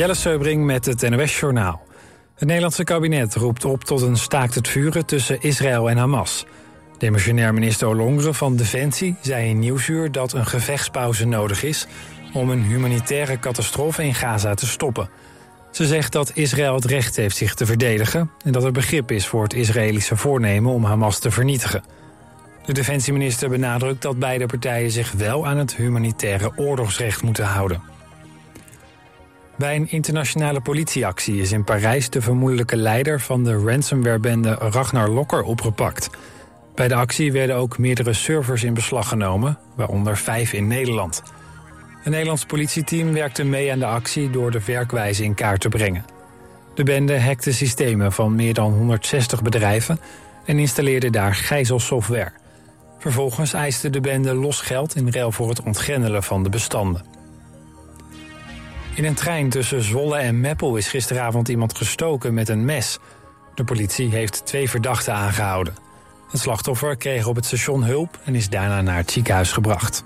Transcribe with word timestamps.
Jelle 0.00 0.14
Seubring 0.14 0.64
met 0.64 0.86
het 0.86 1.10
NOS 1.10 1.40
Journaal. 1.40 1.82
Het 2.34 2.44
Nederlandse 2.44 2.84
kabinet 2.84 3.34
roept 3.34 3.64
op 3.64 3.84
tot 3.84 4.00
een 4.02 4.16
staakt 4.16 4.54
het 4.54 4.68
vuren 4.68 5.06
tussen 5.06 5.40
Israël 5.40 5.90
en 5.90 5.96
Hamas. 5.96 6.46
Demissionair 6.98 7.54
minister 7.54 7.88
Olongre 7.88 8.34
van 8.34 8.56
Defensie 8.56 9.16
zei 9.22 9.48
in 9.48 9.58
Nieuwsuur 9.58 10.12
dat 10.12 10.32
een 10.32 10.46
gevechtspauze 10.46 11.26
nodig 11.26 11.62
is 11.62 11.86
om 12.32 12.50
een 12.50 12.62
humanitaire 12.62 13.38
catastrofe 13.38 14.04
in 14.04 14.14
Gaza 14.14 14.54
te 14.54 14.66
stoppen. 14.66 15.10
Ze 15.70 15.86
zegt 15.86 16.12
dat 16.12 16.30
Israël 16.34 16.74
het 16.74 16.84
recht 16.84 17.16
heeft 17.16 17.36
zich 17.36 17.54
te 17.54 17.66
verdedigen 17.66 18.30
en 18.44 18.52
dat 18.52 18.64
er 18.64 18.72
begrip 18.72 19.10
is 19.10 19.26
voor 19.26 19.42
het 19.42 19.54
Israëlische 19.54 20.16
voornemen 20.16 20.72
om 20.72 20.84
Hamas 20.84 21.18
te 21.18 21.30
vernietigen. 21.30 21.84
De 22.64 22.72
defensieminister 22.72 23.48
benadrukt 23.48 24.02
dat 24.02 24.18
beide 24.18 24.46
partijen 24.46 24.90
zich 24.90 25.12
wel 25.12 25.46
aan 25.46 25.56
het 25.56 25.76
humanitaire 25.76 26.52
oorlogsrecht 26.56 27.22
moeten 27.22 27.44
houden. 27.44 27.98
Bij 29.60 29.76
een 29.76 29.90
internationale 29.90 30.60
politieactie 30.60 31.40
is 31.40 31.52
in 31.52 31.64
Parijs 31.64 32.10
de 32.10 32.20
vermoedelijke 32.20 32.76
leider 32.76 33.20
van 33.20 33.44
de 33.44 33.56
ransomwarebende 33.56 34.54
Ragnar 34.54 35.08
Lokker 35.08 35.42
opgepakt. 35.42 36.10
Bij 36.74 36.88
de 36.88 36.94
actie 36.94 37.32
werden 37.32 37.56
ook 37.56 37.78
meerdere 37.78 38.12
servers 38.12 38.64
in 38.64 38.74
beslag 38.74 39.08
genomen, 39.08 39.58
waaronder 39.76 40.16
vijf 40.16 40.52
in 40.52 40.66
Nederland. 40.66 41.22
Een 42.04 42.10
Nederlands 42.10 42.44
politieteam 42.44 43.12
werkte 43.12 43.44
mee 43.44 43.72
aan 43.72 43.78
de 43.78 43.86
actie 43.86 44.30
door 44.30 44.50
de 44.50 44.64
werkwijze 44.64 45.24
in 45.24 45.34
kaart 45.34 45.60
te 45.60 45.68
brengen. 45.68 46.04
De 46.74 46.82
bende 46.82 47.20
hackte 47.20 47.52
systemen 47.52 48.12
van 48.12 48.34
meer 48.34 48.54
dan 48.54 48.72
160 48.72 49.42
bedrijven 49.42 50.00
en 50.44 50.58
installeerde 50.58 51.10
daar 51.10 51.34
gijzelsoftware. 51.34 52.32
Vervolgens 52.98 53.52
eiste 53.52 53.90
de 53.90 54.00
bende 54.00 54.34
los 54.34 54.60
geld 54.60 54.96
in 54.96 55.12
ruil 55.12 55.32
voor 55.32 55.48
het 55.48 55.62
ontgrendelen 55.62 56.22
van 56.22 56.42
de 56.42 56.48
bestanden. 56.48 57.09
In 59.00 59.06
een 59.06 59.14
trein 59.14 59.48
tussen 59.48 59.82
Zwolle 59.82 60.16
en 60.16 60.40
Meppel 60.40 60.76
is 60.76 60.88
gisteravond 60.88 61.48
iemand 61.48 61.76
gestoken 61.76 62.34
met 62.34 62.48
een 62.48 62.64
mes. 62.64 62.98
De 63.54 63.64
politie 63.64 64.10
heeft 64.10 64.46
twee 64.46 64.70
verdachten 64.70 65.14
aangehouden. 65.14 65.74
Het 66.30 66.40
slachtoffer 66.40 66.96
kreeg 66.96 67.26
op 67.26 67.36
het 67.36 67.44
station 67.44 67.82
hulp 67.84 68.18
en 68.24 68.34
is 68.34 68.48
daarna 68.48 68.80
naar 68.80 68.96
het 68.96 69.10
ziekenhuis 69.10 69.52
gebracht. 69.52 70.04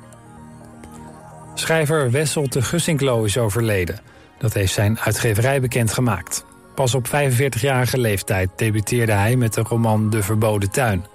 Schrijver 1.54 2.10
Wessel 2.10 2.48
de 2.48 2.62
Gussinklo 2.62 3.24
is 3.24 3.38
overleden. 3.38 4.00
Dat 4.38 4.52
heeft 4.52 4.72
zijn 4.72 4.98
uitgeverij 4.98 5.60
bekendgemaakt. 5.60 6.44
Pas 6.74 6.94
op 6.94 7.06
45-jarige 7.08 7.98
leeftijd 7.98 8.50
debuteerde 8.56 9.12
hij 9.12 9.36
met 9.36 9.54
de 9.54 9.62
roman 9.62 10.10
De 10.10 10.22
Verboden 10.22 10.70
Tuin. 10.70 11.06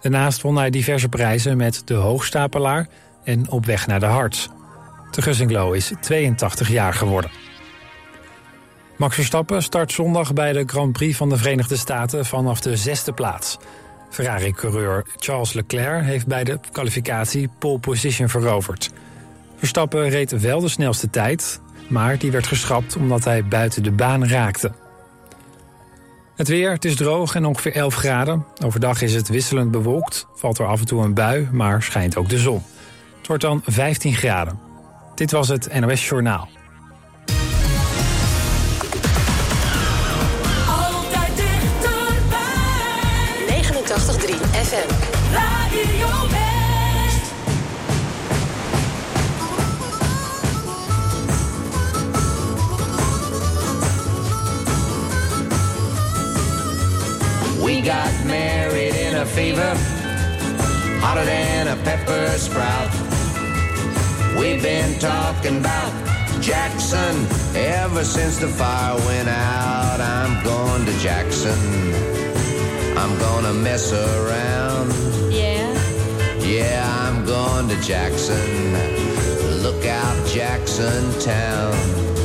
Daarnaast 0.00 0.42
won 0.42 0.56
hij 0.56 0.70
diverse 0.70 1.08
prijzen 1.08 1.56
met 1.56 1.82
De 1.84 1.94
Hoogstapelaar 1.94 2.86
en 3.24 3.50
Op 3.50 3.66
weg 3.66 3.86
naar 3.86 4.00
de 4.00 4.06
Harts. 4.06 4.48
De 5.16 5.22
Gussinklo 5.22 5.72
is 5.72 5.92
82 6.00 6.68
jaar 6.68 6.94
geworden. 6.94 7.30
Max 8.96 9.14
Verstappen 9.14 9.62
start 9.62 9.92
zondag 9.92 10.32
bij 10.32 10.52
de 10.52 10.62
Grand 10.66 10.92
Prix 10.92 11.16
van 11.16 11.28
de 11.28 11.36
Verenigde 11.36 11.76
Staten 11.76 12.26
vanaf 12.26 12.60
de 12.60 12.76
zesde 12.76 13.12
plaats. 13.12 13.58
Ferrari-coureur 14.10 15.06
Charles 15.16 15.52
Leclerc 15.52 16.04
heeft 16.04 16.26
bij 16.26 16.44
de 16.44 16.58
kwalificatie 16.72 17.48
pole 17.58 17.78
position 17.78 18.28
veroverd. 18.28 18.90
Verstappen 19.56 20.08
reed 20.08 20.40
wel 20.40 20.60
de 20.60 20.68
snelste 20.68 21.10
tijd, 21.10 21.60
maar 21.88 22.18
die 22.18 22.30
werd 22.30 22.46
geschrapt 22.46 22.96
omdat 22.96 23.24
hij 23.24 23.44
buiten 23.44 23.82
de 23.82 23.92
baan 23.92 24.28
raakte. 24.28 24.72
Het 26.34 26.48
weer, 26.48 26.72
het 26.72 26.84
is 26.84 26.96
droog 26.96 27.34
en 27.34 27.44
ongeveer 27.44 27.74
11 27.74 27.94
graden. 27.94 28.44
Overdag 28.64 29.02
is 29.02 29.14
het 29.14 29.28
wisselend 29.28 29.70
bewolkt, 29.70 30.26
valt 30.34 30.58
er 30.58 30.66
af 30.66 30.80
en 30.80 30.86
toe 30.86 31.04
een 31.04 31.14
bui, 31.14 31.48
maar 31.52 31.82
schijnt 31.82 32.16
ook 32.16 32.28
de 32.28 32.38
zon. 32.38 32.62
Het 33.18 33.26
wordt 33.26 33.42
dan 33.42 33.62
15 33.64 34.14
graden. 34.14 34.65
Dit 35.16 35.30
was 35.30 35.48
het 35.48 35.80
NOS 35.80 36.08
Journaal. 36.08 36.48
Altijd 40.68 41.36
dichterbij. 41.36 42.36
89.3 43.48 44.34
FM. 44.50 44.88
Radio 45.32 46.28
West. 46.30 47.32
We 57.64 57.82
got 57.82 58.24
married 58.24 58.94
in 58.94 59.14
a 59.14 59.26
fever, 59.26 59.76
hotter 61.00 61.24
than 61.24 61.68
a 61.68 61.76
pepper 61.82 62.38
sprout. 62.38 63.05
We've 64.38 64.62
been 64.62 64.98
talking 64.98 65.58
about 65.58 65.92
Jackson 66.42 67.26
ever 67.56 68.04
since 68.04 68.36
the 68.36 68.48
fire 68.48 68.96
went 69.06 69.28
out. 69.28 70.00
I'm 70.00 70.44
going 70.44 70.84
to 70.84 70.92
Jackson. 70.98 71.58
I'm 72.98 73.18
gonna 73.18 73.54
mess 73.54 73.92
around. 73.92 74.92
Yeah. 75.32 75.72
Yeah, 76.40 76.84
I'm 77.00 77.24
going 77.24 77.68
to 77.68 77.80
Jackson. 77.80 78.72
Look 79.62 79.84
out, 79.86 80.26
Jackson 80.28 81.18
Town. 81.20 82.15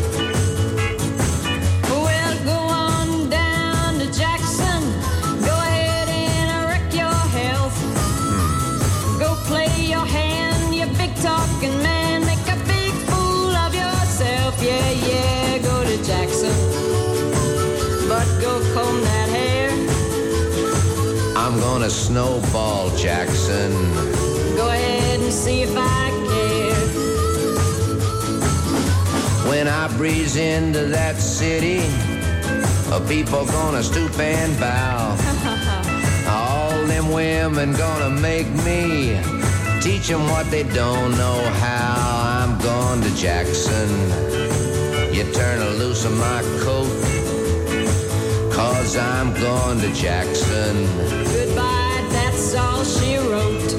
I'm 21.82 21.88
gonna 21.88 22.00
snowball 22.00 22.96
Jackson. 22.96 23.72
Go 24.56 24.68
ahead 24.70 25.20
and 25.20 25.34
see 25.34 25.64
if 25.64 25.74
I 25.76 26.12
care. 26.30 26.76
When 29.50 29.68
I 29.68 29.88
breeze 29.98 30.36
into 30.36 30.86
that 30.90 31.16
city, 31.16 31.80
uh, 32.94 33.00
people 33.08 33.48
gonna 33.48 33.82
stoop 33.82 34.16
and 34.20 34.60
bow. 34.60 35.18
All 36.30 36.86
them 36.86 37.12
women 37.12 37.74
gonna 37.74 38.12
make 38.12 38.48
me 38.64 39.20
teach 39.82 40.08
them 40.08 40.30
what 40.30 40.52
they 40.52 40.62
don't 40.62 41.18
know 41.18 41.42
how. 41.66 42.44
I'm 42.44 42.60
going 42.60 43.02
to 43.02 43.16
Jackson. 43.16 43.90
You 45.12 45.24
turn 45.34 45.58
loose 45.80 46.06
of 46.06 46.16
my 46.16 46.44
coat, 46.62 46.94
cause 48.54 48.96
I'm 48.98 49.34
going 49.34 49.80
to 49.80 49.92
Jackson. 49.96 51.41
That's 52.42 52.56
all 52.56 52.84
she 52.84 53.18
wrote. 53.18 53.70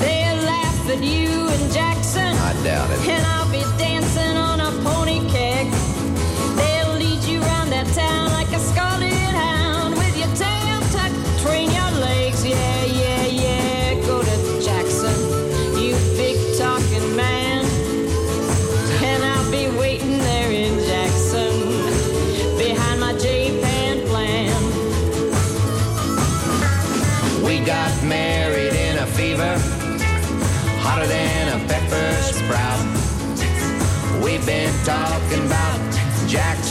They'll 0.00 0.42
laugh 0.42 0.90
at 0.90 1.00
you 1.00 1.48
in 1.48 1.70
Jackson, 1.70 2.34
I 2.34 2.64
doubt 2.64 2.90
it. 2.90 3.08
and 3.08 3.24
I'll 3.24 3.43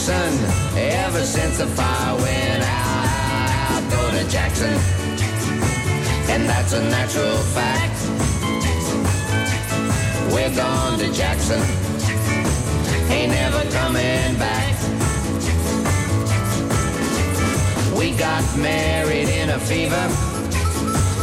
Jackson 0.05 0.77
ever 0.77 1.21
since 1.21 1.59
the 1.59 1.65
fire 1.65 2.15
went 2.17 2.61
out. 2.61 3.89
Go 3.89 4.11
to 4.11 4.29
Jackson, 4.29 4.73
and 6.29 6.44
that's 6.44 6.73
a 6.73 6.83
natural 6.89 7.38
fact. 7.55 7.97
We're 10.33 10.53
gone 10.53 11.00
to 11.00 11.09
Jackson, 11.13 11.61
ain't 13.09 13.31
never 13.31 13.63
coming 13.71 14.38
back. 14.38 14.75
We 17.97 18.11
got 18.11 18.44
married 18.57 19.29
in 19.29 19.51
a 19.51 19.59
fever, 19.59 20.05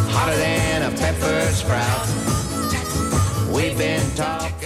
hotter 0.09 0.37
than 0.39 0.91
a 0.91 0.97
pepper 0.97 1.53
sprout. 1.53 2.09
We've 3.55 3.77
been 3.77 4.11
talking. 4.17 4.60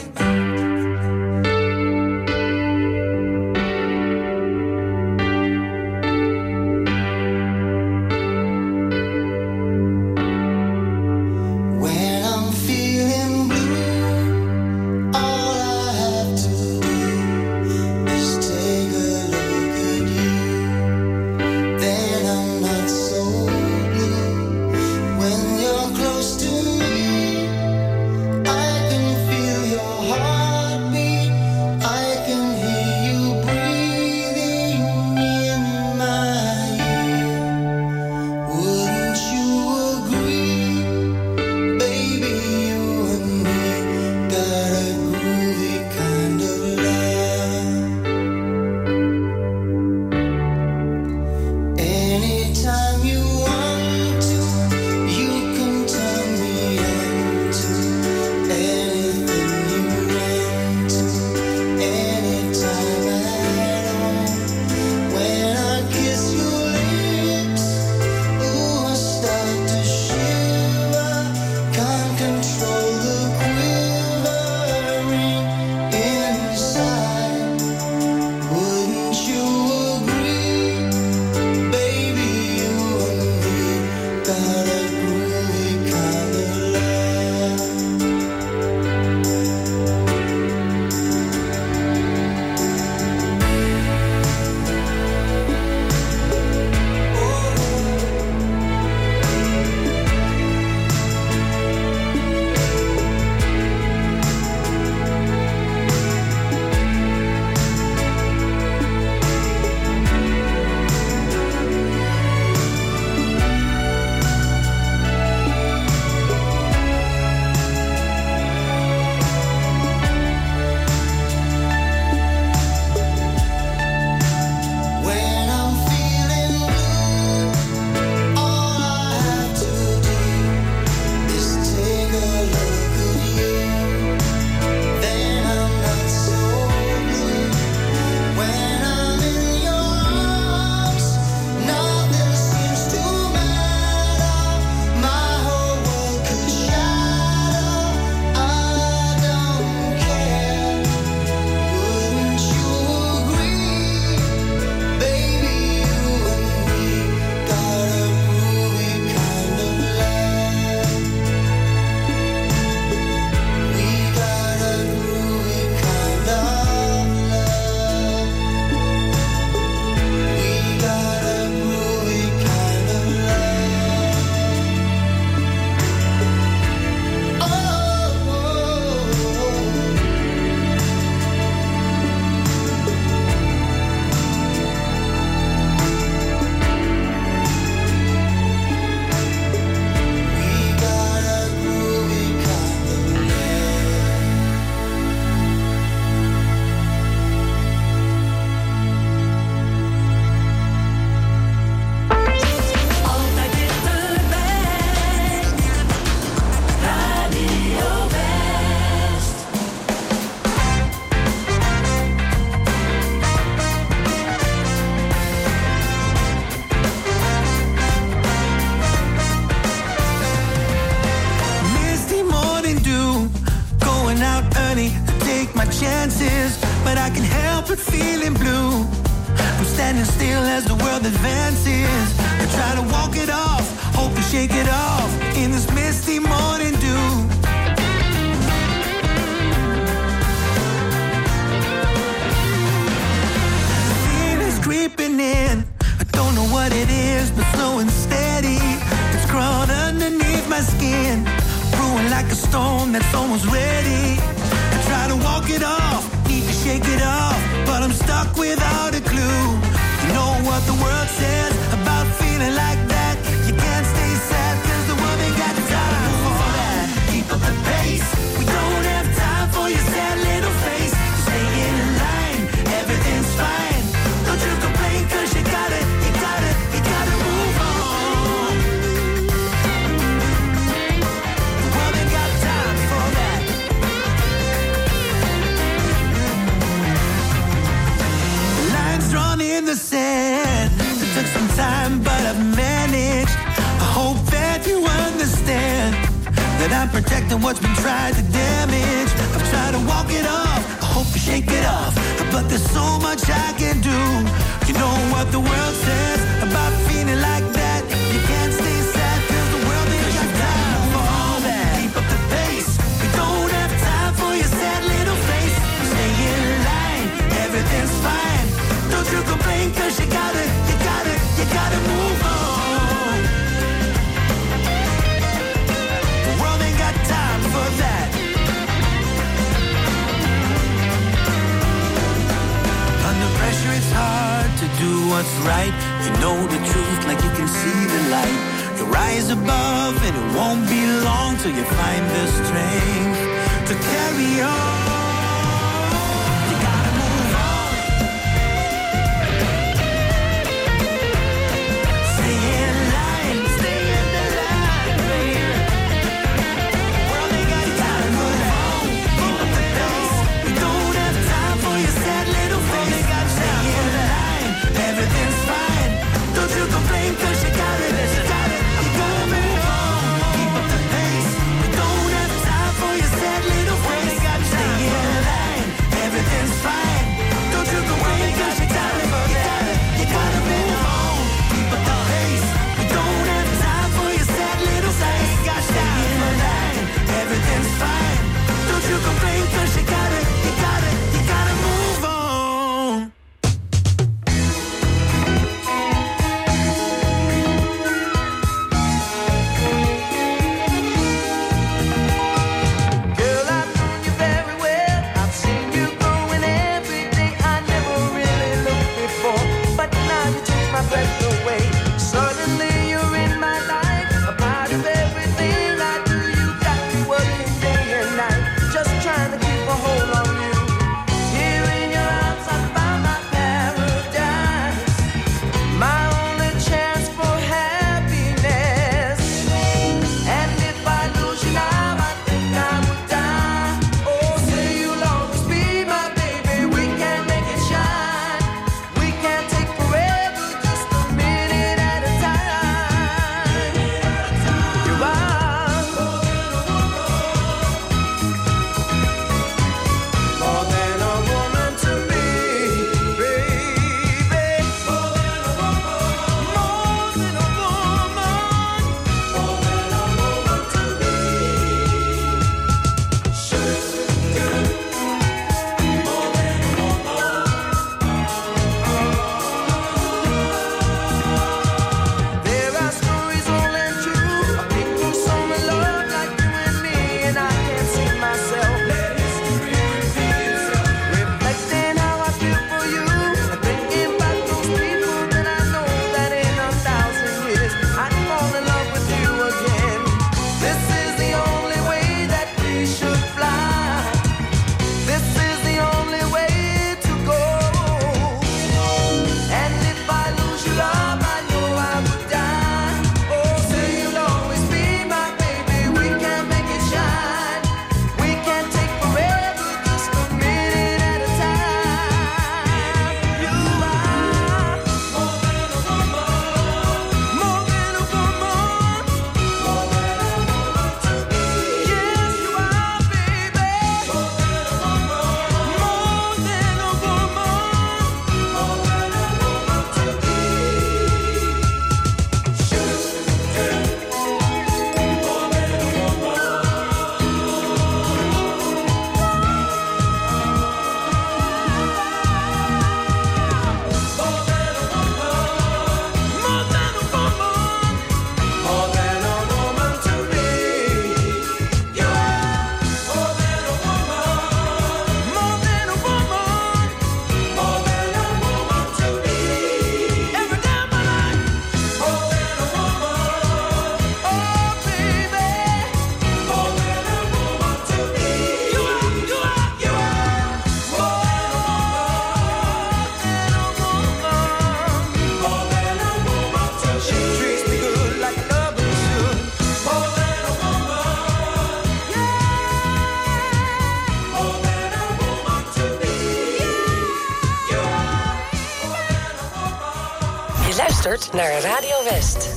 naar 591.34 591.60
Radio 591.60 592.04
West. 592.04 592.53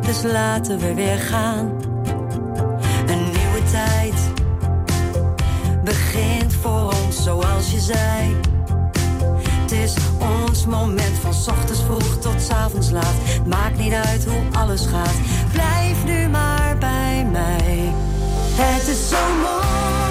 dus 0.00 0.22
laten 0.22 0.78
we 0.78 0.94
weer 0.94 1.18
gaan. 1.18 1.70
Een 3.06 3.24
nieuwe 3.24 3.62
tijd 3.70 4.14
begint 5.84 6.54
voor 6.54 6.92
ons 7.04 7.22
zoals 7.22 7.70
je 7.70 7.80
zei. 7.80 8.36
Het 9.60 9.72
is 9.72 9.94
ons 10.18 10.66
moment 10.66 11.18
van 11.20 11.54
ochtends 11.54 11.82
vroeg 11.82 12.18
tot 12.18 12.50
avonds 12.50 12.90
laat. 12.90 13.14
Maakt 13.46 13.78
niet 13.78 13.92
uit 13.92 14.24
hoe 14.24 14.58
alles 14.58 14.86
gaat, 14.86 15.16
blijf 15.52 16.04
nu 16.04 16.28
maar 16.28 16.76
bij 16.78 17.26
mij. 17.32 17.92
Het 18.54 18.88
is 18.88 19.08
zo 19.08 19.16
mooi. 19.42 20.07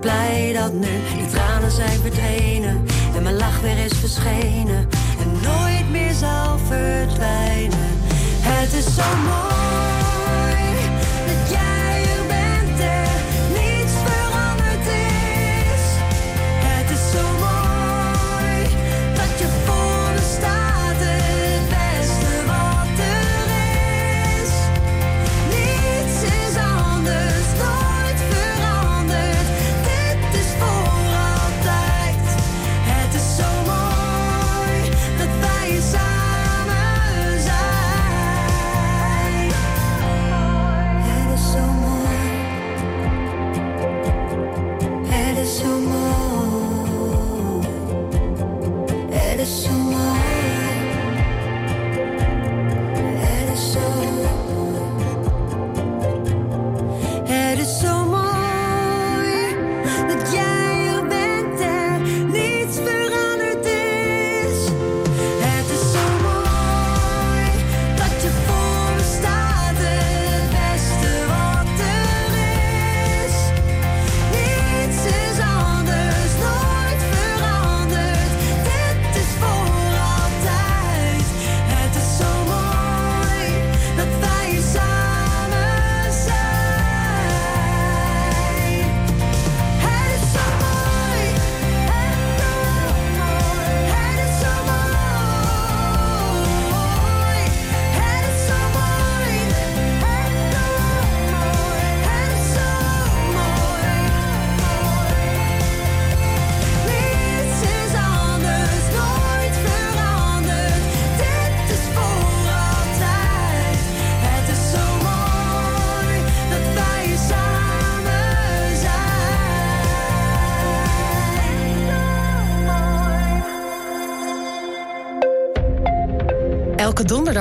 Blij 0.00 0.52
dat 0.52 0.72
nu 0.72 0.88
die 1.16 1.26
tranen 1.32 1.70
zijn 1.70 2.00
verdwenen 2.00 2.84
en 3.16 3.22
mijn 3.22 3.36
lach 3.36 3.60
weer 3.60 3.78
is 3.84 3.92
verschenen 3.98 4.88
en 5.20 5.32
nooit 5.42 5.90
meer 5.90 6.12
zal 6.12 6.58
verdwijnen. 6.58 7.98
Het 8.40 8.72
is 8.72 8.94
zo 8.94 9.02
mooi. 9.26 10.73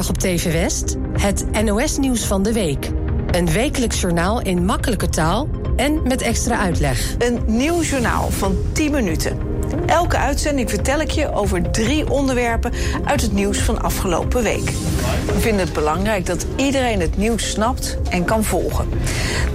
Op 0.10 0.18
TV 0.18 0.52
West 0.52 0.96
het 1.20 1.64
NOS-nieuws 1.64 2.24
van 2.24 2.44
de 2.44 2.54
week. 2.54 2.90
Een 3.32 3.52
wekelijks 3.52 4.02
journaal 4.02 4.42
in 4.42 4.66
makkelijke 4.66 5.10
taal 5.10 5.48
en 5.76 6.02
met 6.04 6.22
extra 6.22 6.58
uitleg. 6.58 7.16
Een 7.18 7.40
nieuw 7.46 7.82
journaal 7.82 8.30
van 8.30 8.58
10 8.72 8.92
minuten. 8.92 9.38
Elke 9.86 10.18
uitzending 10.18 10.70
vertel 10.70 11.00
ik 11.00 11.12
je 11.12 11.34
over 11.34 11.72
drie 11.72 12.10
onderwerpen 12.10 12.72
uit 13.04 13.22
het 13.22 13.34
nieuws 13.34 13.58
van 13.58 13.82
afgelopen 13.82 14.44
week. 14.44 14.72
We 15.26 15.40
vinden 15.40 15.66
het 15.66 15.74
belangrijk 15.74 16.26
dat 16.26 16.46
iedereen 16.56 17.00
het 17.00 17.18
nieuws 17.18 17.50
snapt 17.50 17.98
en 18.10 18.26
kan 18.26 18.44
volgen. 18.44 18.90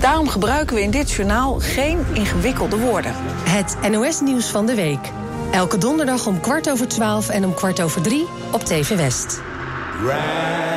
Daarom 0.00 0.28
gebruiken 0.28 0.76
we 0.76 0.82
in 0.82 0.90
dit 0.90 1.10
journaal 1.10 1.58
geen 1.58 1.98
ingewikkelde 2.12 2.78
woorden. 2.78 3.12
Het 3.48 3.90
NOS-nieuws 3.90 4.46
van 4.46 4.66
de 4.66 4.74
week. 4.74 5.10
Elke 5.50 5.78
donderdag 5.78 6.26
om 6.26 6.40
kwart 6.40 6.70
over 6.70 6.88
twaalf 6.88 7.28
en 7.28 7.44
om 7.44 7.54
kwart 7.54 7.80
over 7.80 8.02
drie 8.02 8.26
op 8.52 8.64
TV 8.64 8.96
West. 8.96 9.40
Round. 10.00 10.67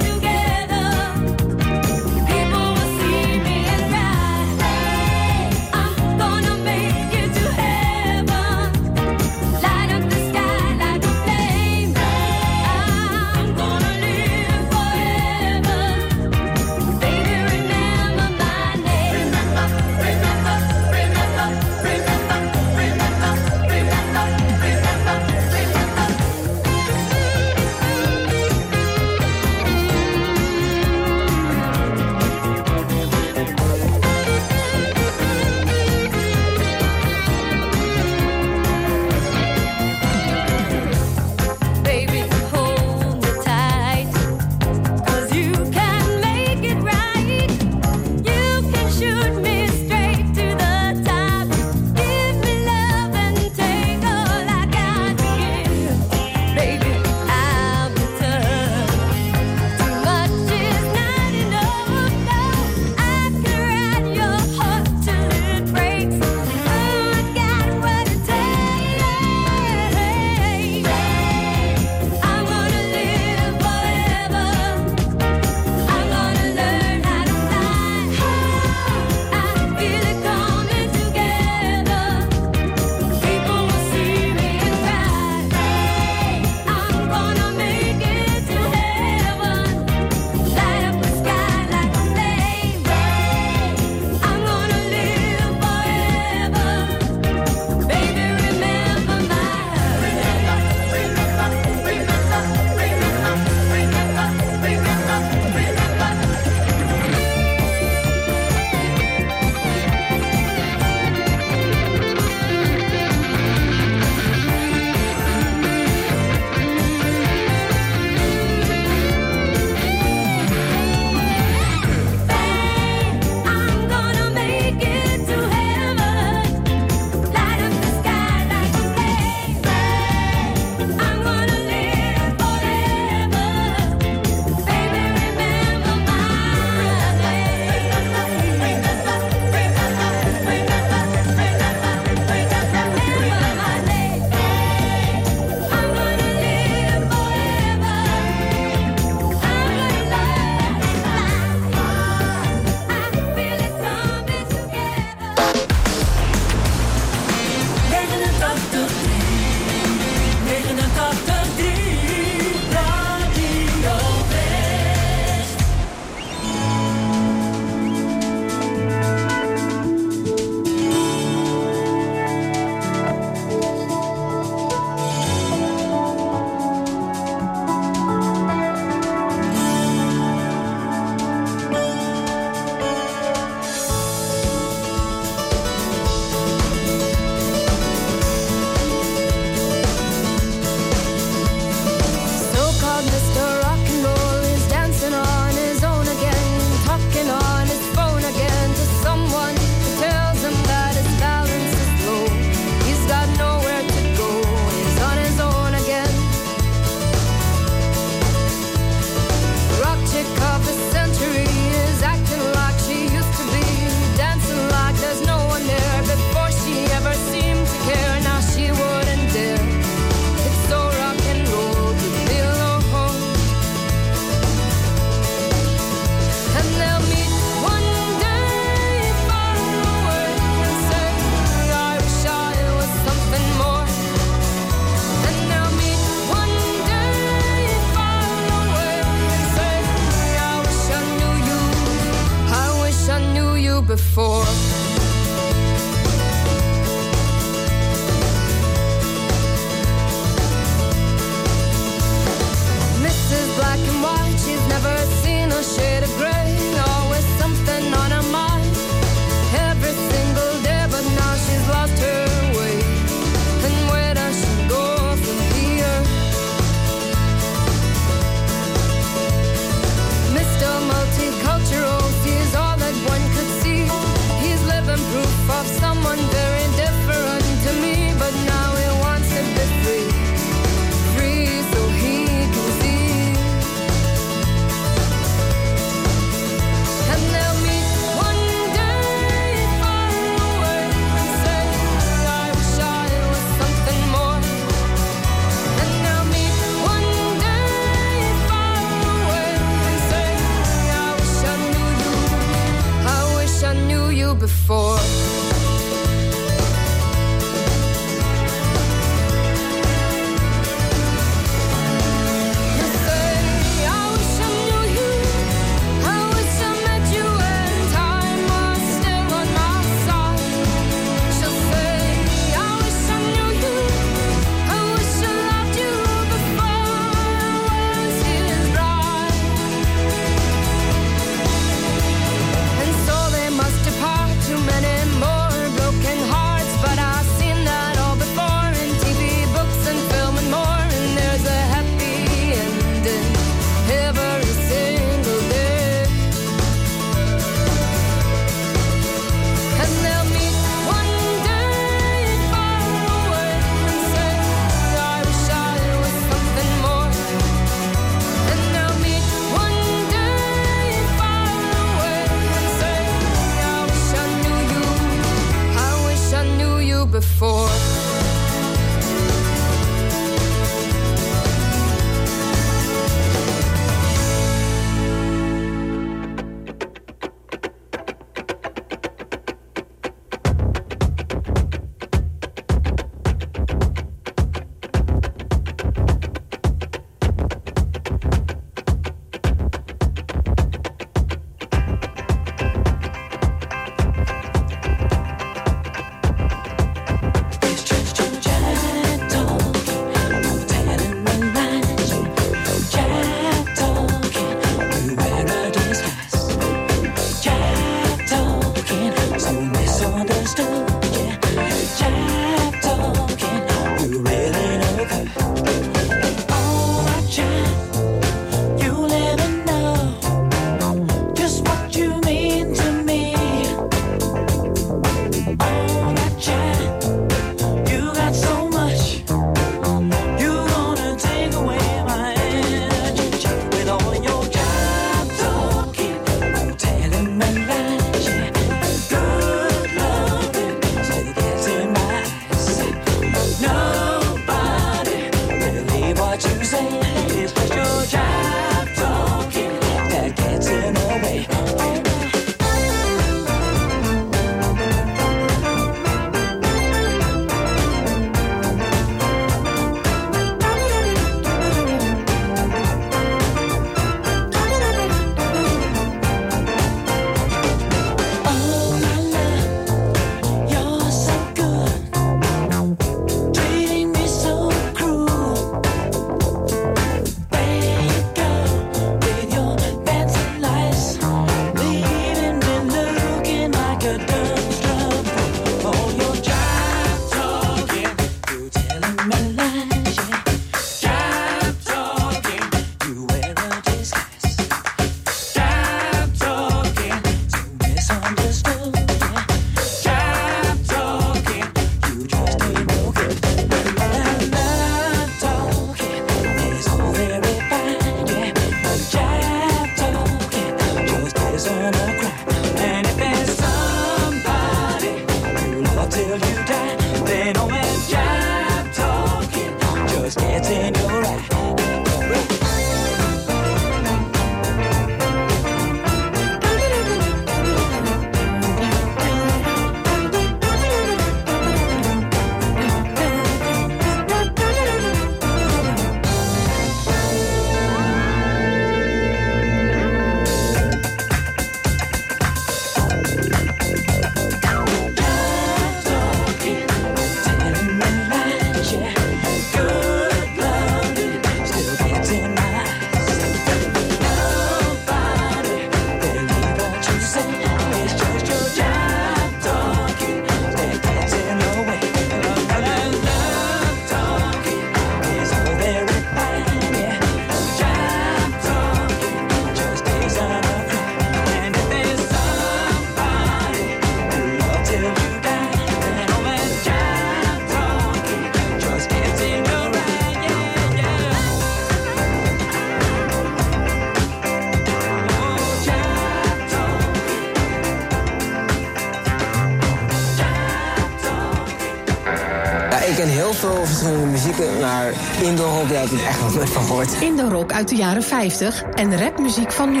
Ik 593.14 593.20
ken 593.20 593.28
heel 593.28 593.52
veel 593.52 593.86
verschillende 593.86 594.26
muzieken, 594.26 594.80
maar 594.80 595.12
Indo-rock, 595.42 595.88
daar 595.88 596.00
heb 596.00 596.10
ik 596.10 596.22
echt 596.22 596.40
wat 596.40 596.54
nooit 596.54 596.70
van 596.70 596.84
gehoord. 596.84 597.12
Indo-rock 597.20 597.72
uit 597.72 597.88
de 597.88 597.96
jaren 597.96 598.22
50 598.22 598.82
en 598.82 599.18
rapmuziek 599.18 599.72
van 599.72 599.92
nu. 599.92 600.00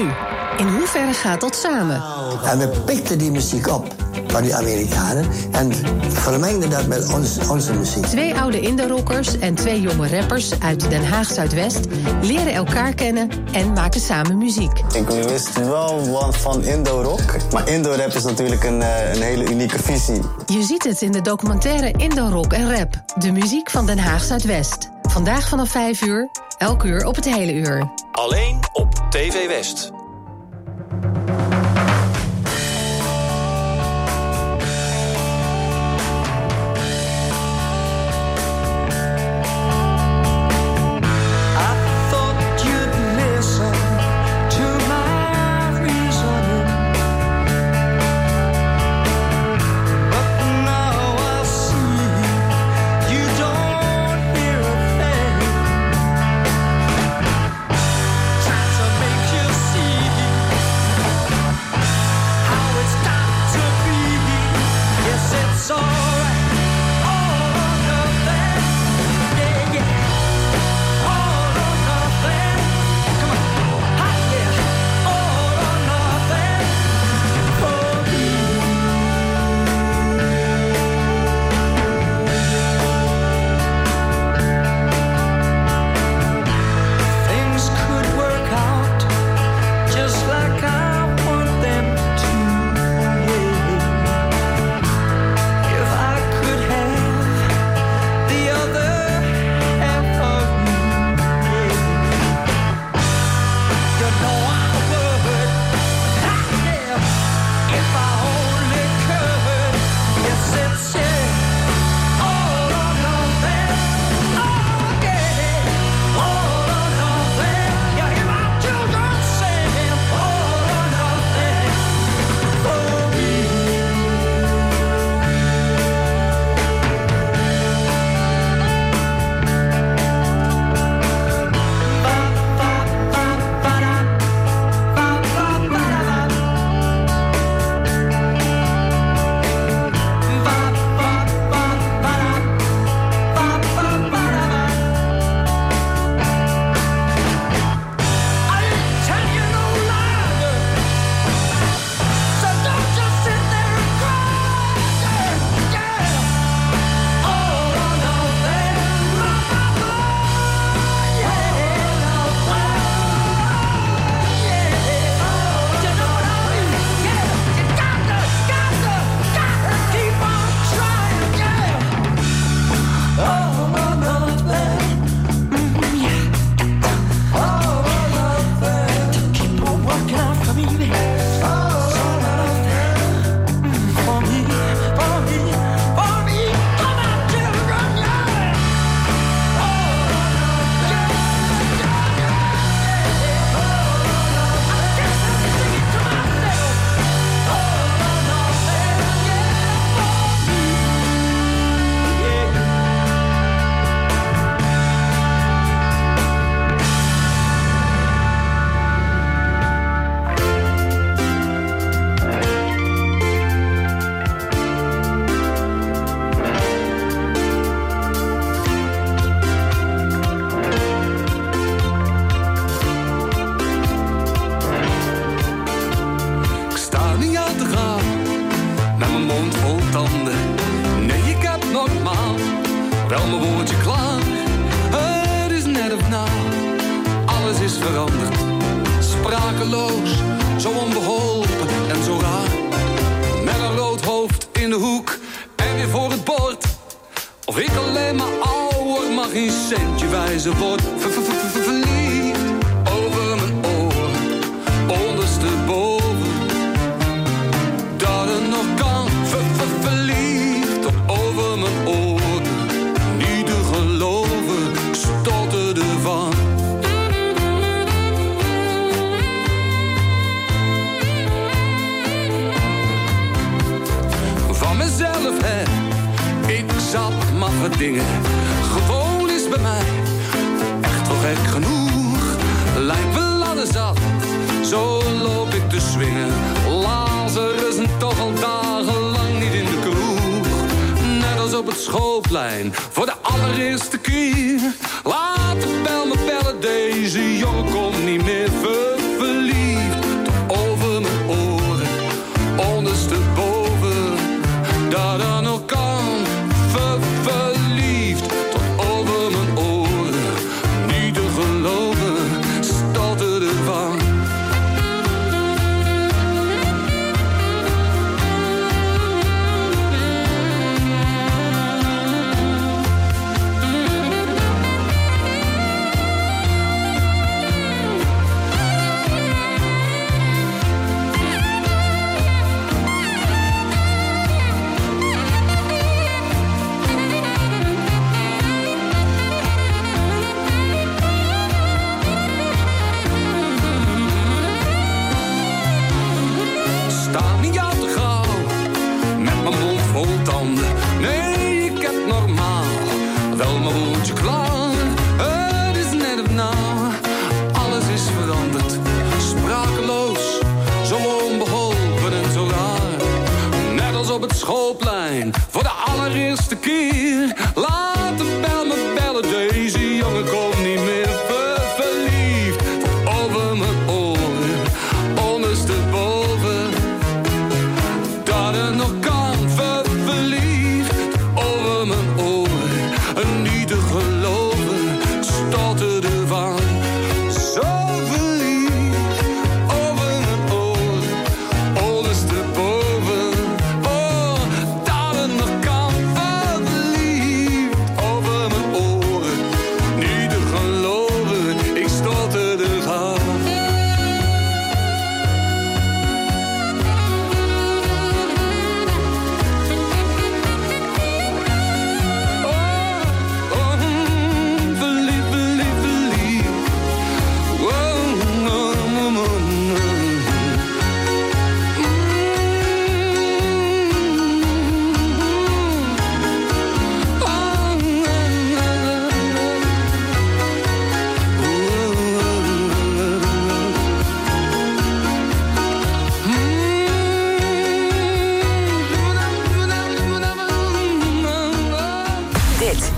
In 0.56 0.68
hoeverre 0.68 1.12
gaat 1.12 1.40
dat 1.40 1.56
samen? 1.56 2.02
En 2.44 2.58
we 2.58 2.68
pikten 2.84 3.18
die 3.18 3.30
muziek 3.30 3.66
op 3.66 4.03
van 4.34 4.42
die 4.42 4.54
Amerikanen. 4.54 5.26
En 5.50 5.72
vermengde 6.08 6.68
dat 6.68 6.86
met 6.86 7.12
ons, 7.12 7.38
onze 7.48 7.72
muziek. 7.72 8.06
Twee 8.06 8.34
oude 8.34 8.60
indorokers 8.60 9.38
en 9.38 9.54
twee 9.54 9.80
jonge 9.80 10.08
rappers 10.08 10.60
uit 10.60 10.90
Den 10.90 11.04
Haag 11.04 11.30
Zuidwest 11.30 11.80
leren 12.22 12.52
elkaar 12.52 12.94
kennen 12.94 13.30
en 13.52 13.72
maken 13.72 14.00
samen 14.00 14.38
muziek. 14.38 14.78
Ik 14.94 15.08
wist 15.08 15.66
wel 15.66 16.10
wat 16.10 16.36
van 16.36 16.64
Indo-rock, 16.64 17.36
maar 17.52 17.68
Indo-rap 17.68 18.12
is 18.12 18.24
natuurlijk 18.24 18.64
een, 18.64 18.82
eh, 18.82 19.14
een 19.14 19.22
hele 19.22 19.50
unieke 19.50 19.82
visie. 19.82 20.20
Je 20.46 20.62
ziet 20.62 20.84
het 20.84 21.02
in 21.02 21.12
de 21.12 21.20
documentaire 21.20 21.92
Indo-rock 21.96 22.52
en 22.52 22.76
rap, 22.76 23.02
de 23.18 23.32
muziek 23.32 23.70
van 23.70 23.86
Den 23.86 23.98
Haag 23.98 24.22
Zuidwest. 24.22 24.90
Vandaag 25.02 25.48
vanaf 25.48 25.68
5 25.68 26.02
uur, 26.02 26.28
elk 26.58 26.82
uur 26.82 27.06
op 27.06 27.14
het 27.14 27.24
hele 27.24 27.54
uur. 27.54 27.92
Alleen 28.12 28.58
op 28.72 28.94
TV 29.10 29.46
West. 29.48 30.03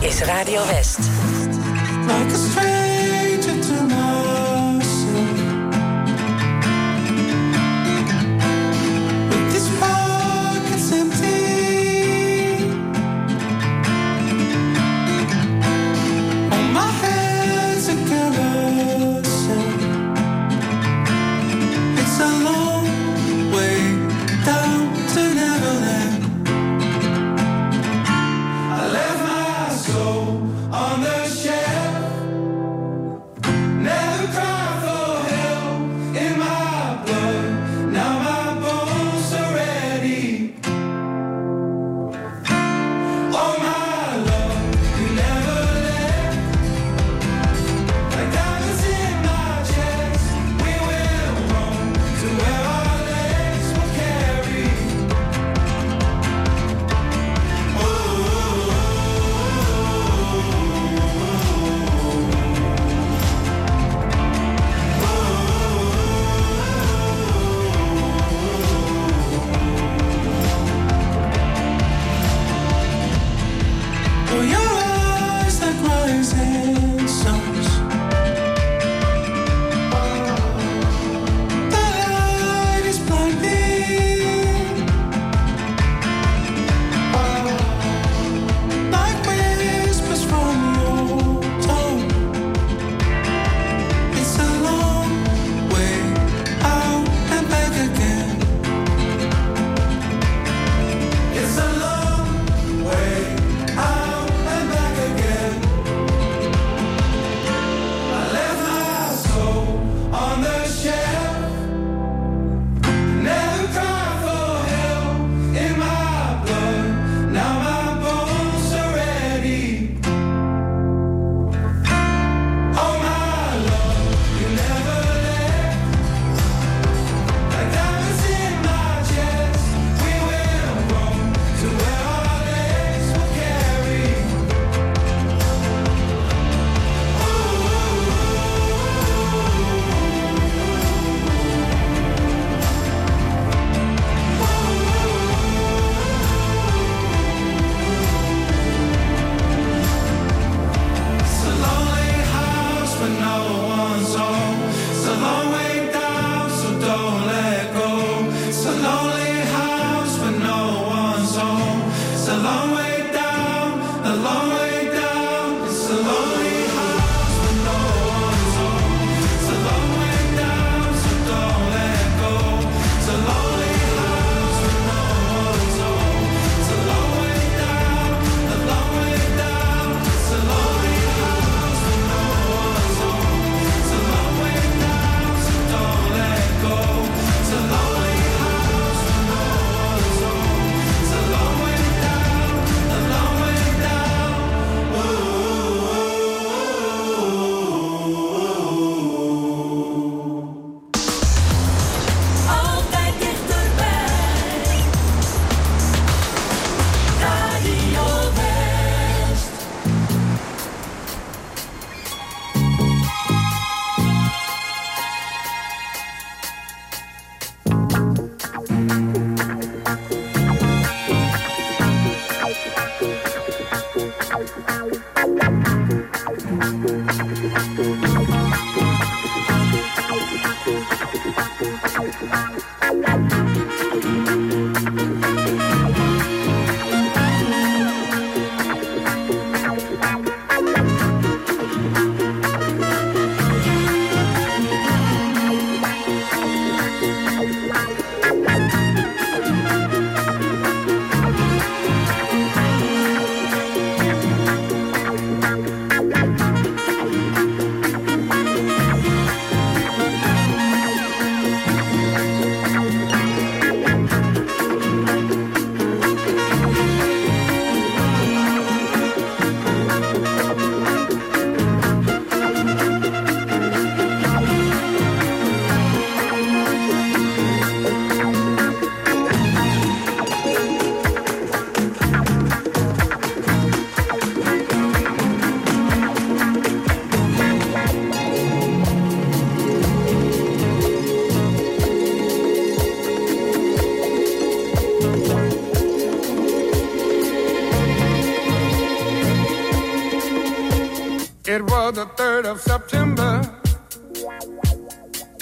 Is 0.03 0.23
Radio 0.27 0.63
West. 0.67 1.01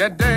That 0.04 0.18
day 0.18 0.33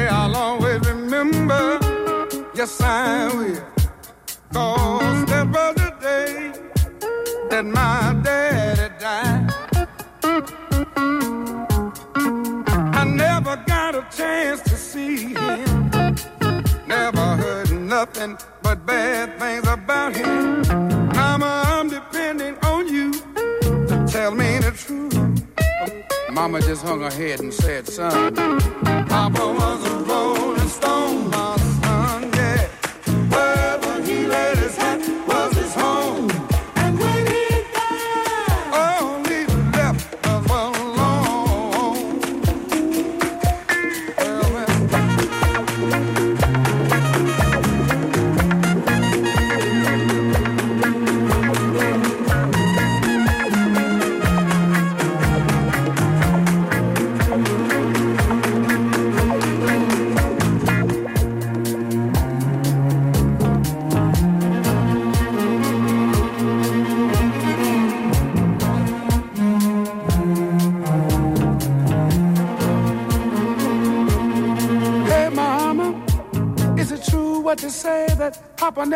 Mama 26.58 26.70
just 26.70 26.84
hung 26.84 27.02
her 27.02 27.12
head 27.12 27.40
and 27.40 27.54
said, 27.54 27.88
son, 27.88 28.34
Papa 28.34 29.48
was 29.48 29.92
a 29.92 29.96
rolling 29.98 30.68
stone, 30.68 31.30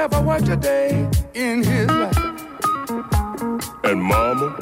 never 0.01 0.21
worked 0.21 0.47
a 0.47 0.55
day 0.55 1.07
in 1.35 1.61
his 1.61 1.87
life? 1.87 2.17
And 3.83 4.01
mama, 4.01 4.57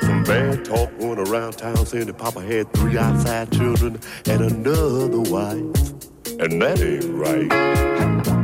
some 0.00 0.24
bad 0.24 0.64
talk 0.64 0.90
going 0.98 1.20
around 1.20 1.52
town 1.52 1.86
saying 1.86 2.06
that 2.06 2.18
Papa 2.18 2.40
had 2.40 2.72
three 2.72 2.98
outside 2.98 3.52
children 3.52 4.00
and 4.26 4.40
another 4.40 5.20
wife. 5.30 5.92
And 6.40 6.60
that 6.60 6.80
ain't 6.80 7.04
right. 7.14 7.52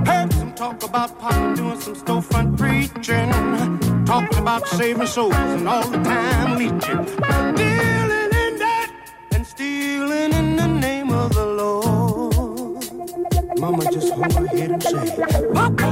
Heard 0.06 0.32
some 0.34 0.54
talk 0.54 0.84
about 0.84 1.18
Papa 1.18 1.56
doing 1.56 1.80
some 1.80 1.96
storefront 1.96 2.56
preaching, 2.56 4.04
talking 4.04 4.38
about 4.38 4.68
saving 4.68 5.08
souls 5.08 5.34
and 5.34 5.68
all 5.68 5.88
the 5.88 5.98
time 6.04 6.56
leeching, 6.56 7.04
dealing 7.56 8.32
in 8.44 8.58
that 8.62 8.92
and 9.32 9.44
stealing 9.44 10.32
in 10.32 10.54
the 10.54 10.68
name 10.68 11.10
of 11.10 11.34
the 11.34 11.46
Lord. 11.46 11.82
Mama 13.58 13.84
just 13.92 14.12
hung 14.12 14.30
her 14.32 14.46
head 14.48 14.70
and 14.72 14.82
said, 14.82 15.54
Papa 15.54 15.91